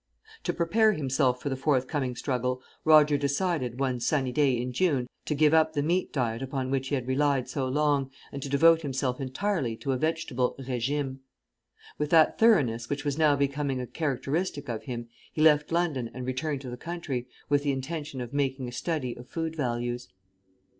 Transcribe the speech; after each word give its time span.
To 0.45 0.53
prepare 0.53 0.93
himself 0.93 1.39
for 1.39 1.49
the 1.49 1.55
forthcoming 1.55 2.15
struggle 2.15 2.63
Roger 2.83 3.17
decided, 3.19 3.79
one 3.79 3.99
sunny 3.99 4.31
day 4.31 4.57
in 4.59 4.71
June, 4.73 5.05
to 5.25 5.35
give 5.35 5.53
up 5.53 5.73
the 5.73 5.83
meat 5.83 6.11
diet 6.11 6.41
upon 6.41 6.71
which 6.71 6.87
he 6.87 6.95
had 6.95 7.07
relied 7.07 7.47
so 7.47 7.67
long, 7.67 8.09
and 8.31 8.41
to 8.41 8.49
devote 8.49 8.81
himself 8.81 9.21
entirely 9.21 9.75
to 9.77 9.91
a 9.91 9.97
vegetable 9.97 10.55
régime. 10.57 11.19
With 11.99 12.09
that 12.09 12.39
thoroughness 12.39 12.89
which 12.89 13.05
was 13.05 13.19
now 13.19 13.35
becoming 13.35 13.79
a 13.79 13.85
characteristic 13.85 14.69
of 14.69 14.85
him, 14.85 15.07
he 15.31 15.41
left 15.43 15.71
London 15.71 16.09
and 16.15 16.25
returned 16.25 16.61
to 16.61 16.71
the 16.71 16.77
country, 16.77 17.27
with 17.47 17.61
the 17.61 17.71
intention 17.71 18.21
of 18.21 18.33
making 18.33 18.67
a 18.67 18.71
study 18.71 19.15
of 19.15 19.27
food 19.29 19.55
values. 19.55 20.07